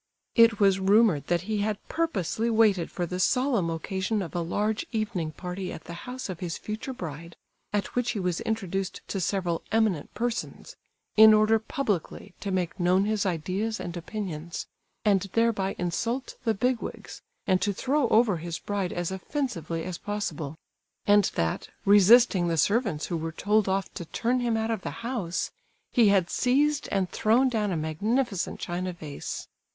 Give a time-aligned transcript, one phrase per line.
[0.33, 4.83] It was rumoured that he had purposely waited for the solemn occasion of a large
[4.91, 7.35] evening party at the house of his future bride,
[7.71, 10.75] at which he was introduced to several eminent persons,
[11.17, 14.65] in order publicly to make known his ideas and opinions,
[15.05, 19.99] and thereby insult the "big wigs," and to throw over his bride as offensively as
[19.99, 20.55] possible;
[21.05, 24.89] and that, resisting the servants who were told off to turn him out of the
[25.05, 25.51] house,
[25.91, 29.47] he had seized and thrown down a magnificent china vase.